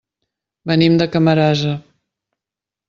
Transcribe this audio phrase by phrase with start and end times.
[0.71, 1.77] Venim de Camarasa.